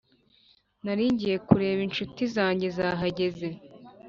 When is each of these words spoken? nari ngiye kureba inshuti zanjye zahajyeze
nari 0.83 1.03
ngiye 1.13 1.35
kureba 1.47 1.81
inshuti 1.87 2.21
zanjye 2.35 2.67
zahajyeze 2.77 3.49